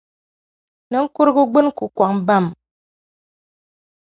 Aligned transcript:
Ninkurugu 0.89 1.43
gbini 1.49 1.71
ku 1.77 1.85
kɔŋ 1.97 2.11
bam. 2.27 2.45